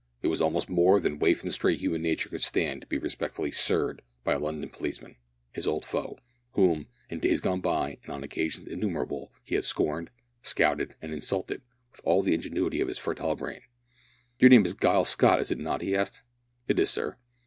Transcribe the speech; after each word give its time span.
It 0.23 0.29
was 0.29 0.41
almost 0.41 0.67
more 0.67 0.99
than 0.99 1.19
waif 1.19 1.43
and 1.43 1.53
stray 1.53 1.75
human 1.75 2.01
nature 2.01 2.27
could 2.27 2.41
stand 2.41 2.81
to 2.81 2.87
be 2.87 2.97
respectfully 2.97 3.51
"sirred" 3.51 4.01
by 4.23 4.33
a 4.33 4.39
London 4.39 4.67
policeman 4.67 5.15
his 5.51 5.67
old 5.67 5.85
foe, 5.85 6.17
whom, 6.53 6.87
in 7.07 7.19
days 7.19 7.39
gone 7.39 7.61
by 7.61 7.99
and 8.01 8.11
on 8.11 8.23
occasions 8.23 8.67
innumerable, 8.67 9.31
he 9.43 9.53
had 9.53 9.63
scorned, 9.63 10.09
scouted, 10.41 10.95
and 11.03 11.13
insulted, 11.13 11.61
with 11.91 12.01
all 12.03 12.23
the 12.23 12.33
ingenuity 12.33 12.81
of 12.81 12.87
his 12.87 12.97
fertile 12.97 13.35
brain. 13.35 13.61
"Your 14.39 14.49
name 14.49 14.65
is 14.65 14.73
Giles 14.73 15.09
Scott, 15.09 15.39
is 15.39 15.51
it 15.51 15.59
not?" 15.59 15.83
he 15.83 15.95
asked. 15.95 16.23
"It 16.67 16.79
is, 16.79 16.89
sir." 16.89 17.17